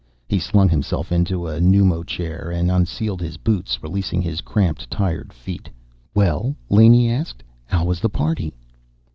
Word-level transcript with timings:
He 0.27 0.39
slung 0.39 0.67
himself 0.67 1.11
into 1.11 1.47
a 1.47 1.61
pneumochair 1.61 2.49
and 2.49 2.71
unsealed 2.71 3.21
his 3.21 3.37
boots, 3.37 3.83
releasing 3.83 4.19
his 4.19 4.41
cramped, 4.41 4.89
tired 4.89 5.31
feet. 5.31 5.69
"Well," 6.15 6.55
Laney 6.71 7.11
asked. 7.11 7.43
"How 7.67 7.85
was 7.85 7.99
the 7.99 8.09
party?" 8.09 8.51